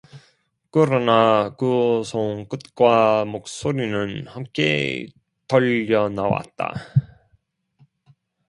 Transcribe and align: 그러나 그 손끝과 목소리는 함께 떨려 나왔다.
그러나 0.71 1.55
그 1.57 2.01
손끝과 2.03 3.23
목소리는 3.25 4.25
함께 4.25 5.05
떨려 5.47 6.09
나왔다. 6.09 6.73